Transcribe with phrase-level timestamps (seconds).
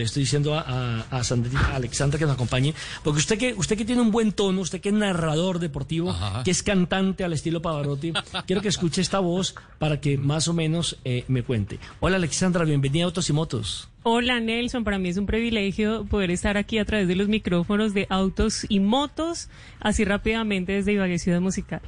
[0.00, 3.54] le estoy diciendo a, a, a Sandrita- a Alexandra que nos acompañe, porque usted que,
[3.54, 6.42] usted que tiene un buen tono, usted que es narrador deportivo, Ajá.
[6.42, 8.12] que es cantante al estilo Pavarotti,
[8.46, 11.78] quiero que escuche esta voz para que más o menos eh, me cuente.
[12.00, 13.88] Hola Alexandra, bienvenida a Autos y Motos.
[14.02, 17.92] Hola Nelson, para mí es un privilegio poder estar aquí a través de los micrófonos
[17.92, 19.48] de autos y motos,
[19.78, 21.82] así rápidamente desde Ibagué Ciudad Musical.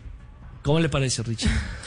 [0.63, 1.49] ¿Cómo le parece, Richie?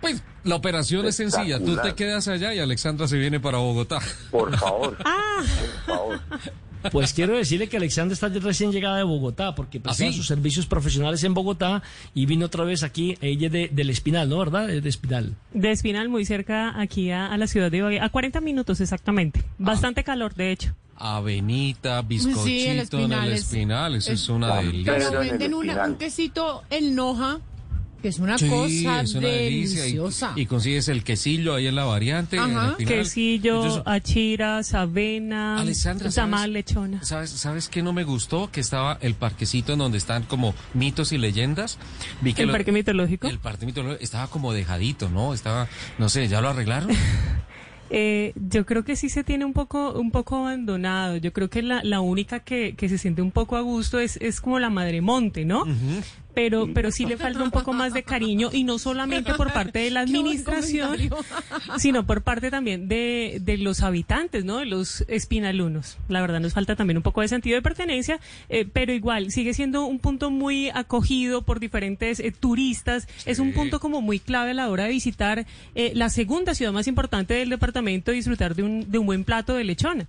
[0.00, 1.58] Pues la operación es sencilla.
[1.58, 3.98] Tú te quedas allá y Alexandra se viene para Bogotá.
[4.30, 4.96] Por favor.
[5.04, 5.42] Ah.
[5.86, 6.20] Por favor.
[6.92, 10.16] Pues quiero decirle que Alexandra está recién llegada de Bogotá, porque prestaba ¿Ah, sí?
[10.16, 11.82] sus servicios profesionales en Bogotá
[12.14, 14.38] y vino otra vez aquí, ella es de, del Espinal, ¿no?
[14.38, 14.68] ¿Verdad?
[14.68, 15.34] De Espinal.
[15.52, 19.42] De Espinal, muy cerca aquí a, a la ciudad de Ibagué, a 40 minutos exactamente.
[19.58, 20.74] Bastante calor, de hecho.
[20.96, 23.94] Avenita, bizcochito Sí, el en Espinal el es- espinal.
[23.96, 24.94] Eso es una delicia.
[24.96, 25.90] Pero venden una- espinal.
[25.90, 27.40] un quesito en Noja,
[28.02, 29.78] que es una Sí, cosa es una delicia.
[29.78, 30.32] Y- deliciosa.
[30.36, 32.38] Y, consigues el quesillo ahí en la variante.
[32.38, 32.76] Ajá.
[32.78, 36.52] Quesillo, Entonces, achiras, avena, Alessandra, tamal, ¿sabes?
[36.52, 37.02] lechona.
[37.04, 38.50] ¿Sabes, ¿Sabes qué no me gustó?
[38.50, 41.78] Que estaba el parquecito en donde están como mitos y leyendas.
[42.20, 43.28] Vi que ¿El lo- parque mitológico?
[43.28, 45.34] El parque mitológico estaba como dejadito, ¿no?
[45.34, 46.90] Estaba, no sé, ¿ya lo arreglaron?
[47.88, 51.18] Eh, yo creo que sí se tiene un poco, un poco abandonado.
[51.18, 54.16] Yo creo que la, la única que, que se siente un poco a gusto es,
[54.20, 55.64] es como la Madre Monte, ¿no?
[56.36, 59.78] Pero, pero sí le falta un poco más de cariño y no solamente por parte
[59.78, 60.98] de la administración,
[61.78, 64.58] sino por parte también de, de los habitantes, ¿no?
[64.58, 65.96] De los espinalunos.
[66.08, 68.20] La verdad nos falta también un poco de sentido de pertenencia,
[68.50, 73.08] eh, pero igual sigue siendo un punto muy acogido por diferentes eh, turistas.
[73.24, 76.70] Es un punto como muy clave a la hora de visitar eh, la segunda ciudad
[76.70, 80.06] más importante del departamento y disfrutar de un, de un buen plato de lechona.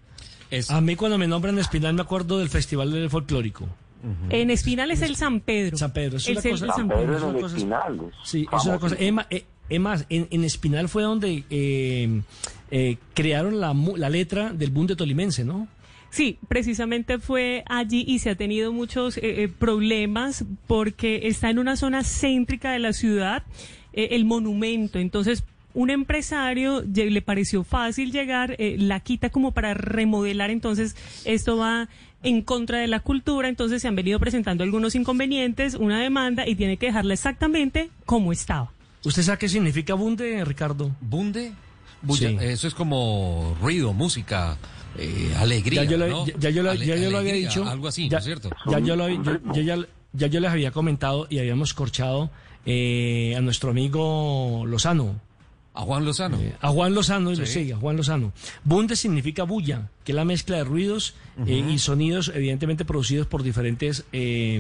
[0.52, 3.70] Es, A mí cuando me nombran Espinal me acuerdo del Festival del Folclórico.
[4.30, 5.78] En Espinal es el San Pedro.
[5.78, 7.46] San Pedro, es El una cel- cosa- el San San Pedro.
[7.48, 8.00] Es espinal.
[8.24, 8.96] Sí, es una cosa.
[9.00, 12.22] Emma, eh, es más, en, en Espinal fue donde eh,
[12.72, 13.74] eh, crearon la,
[14.10, 15.68] letra del boom de Tolimense, ¿no?
[16.10, 21.60] Sí, precisamente fue allí y se ha tenido muchos eh, eh, problemas porque está en
[21.60, 23.44] una zona céntrica de la ciudad,
[23.94, 25.00] eh, el monumento.
[25.00, 25.44] Entonces,
[25.78, 30.50] un empresario le pareció fácil llegar, eh, la quita como para remodelar.
[30.50, 31.88] Entonces, esto va
[32.24, 33.48] en contra de la cultura.
[33.48, 38.32] Entonces, se han venido presentando algunos inconvenientes, una demanda y tiene que dejarla exactamente como
[38.32, 38.72] estaba.
[39.04, 40.90] ¿Usted sabe qué significa bunde, Ricardo?
[41.00, 41.52] ¿Bunde?
[42.02, 42.38] Bulla- Sí.
[42.42, 44.58] Eso es como ruido, música,
[44.98, 45.84] eh, alegría.
[45.84, 46.26] ya yo, lo, ¿no?
[46.26, 47.68] ya, ya yo lo- Ale- ya yo lo había dicho.
[47.70, 48.50] Algo así, ya, ¿no es cierto?
[48.66, 49.78] Ya yo, lo, yo, yo ya,
[50.14, 52.32] ya yo les había comentado y habíamos corchado
[52.66, 55.20] eh, a nuestro amigo Lozano.
[55.80, 56.38] A Juan Lozano.
[56.42, 57.46] Eh, a Juan Lozano, Sí.
[57.46, 57.72] sí.
[57.72, 58.34] a Juan Lozano.
[58.64, 61.14] Bunde significa bulla, que es la mezcla de ruidos
[61.46, 64.60] eh, y sonidos evidentemente producidos por diferentes eh,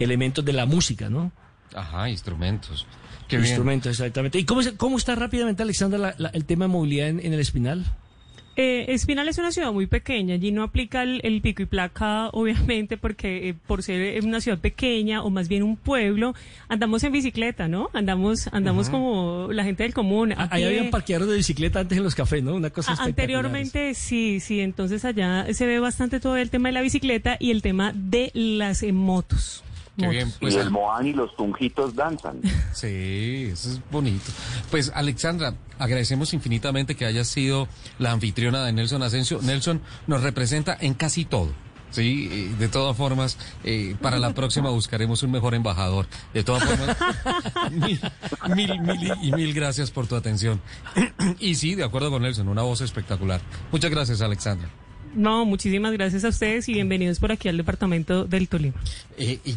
[0.00, 1.30] elementos de la música, ¿no?
[1.72, 2.84] Ajá, instrumentos.
[3.28, 3.46] Qué bien.
[3.46, 4.38] Instrumentos, exactamente.
[4.40, 7.38] ¿Y cómo, cómo está rápidamente, Alexandra, la- la- el tema de movilidad en, en el
[7.38, 7.84] Espinal?
[8.62, 12.28] Eh, Espinal es una ciudad muy pequeña, allí no aplica el, el pico y placa,
[12.32, 16.34] obviamente, porque eh, por ser eh, una ciudad pequeña o más bien un pueblo,
[16.68, 17.88] andamos en bicicleta, ¿no?
[17.94, 20.34] Andamos, andamos como la gente del común.
[20.34, 22.54] a Ahí habían parqueaderos de bicicleta antes en los cafés, ¿no?
[22.54, 23.02] Una cosa A-.
[23.02, 27.52] Anteriormente sí, sí, entonces allá se ve bastante todo el tema de la bicicleta y
[27.52, 29.64] el tema de las eh, motos.
[30.00, 30.28] Qué bien.
[30.28, 32.40] Y Pues, el Moán y los tunjitos danzan.
[32.72, 34.30] Sí, eso es bonito.
[34.70, 37.68] Pues Alexandra, agradecemos infinitamente que hayas sido
[37.98, 39.40] la anfitriona de Nelson Asensio.
[39.42, 41.52] Nelson nos representa en casi todo.
[41.90, 42.28] Sí,
[42.58, 46.06] de todas formas, eh, para la próxima buscaremos un mejor embajador.
[46.32, 46.96] De todas formas,
[47.72, 48.00] mil,
[48.54, 50.60] mil, mil y mil gracias por tu atención.
[51.40, 53.40] Y sí, de acuerdo con Nelson, una voz espectacular.
[53.72, 54.68] Muchas gracias, Alexandra.
[55.14, 58.74] No, muchísimas gracias a ustedes y bienvenidos por aquí al departamento del Tolima.
[59.18, 59.54] Eh, y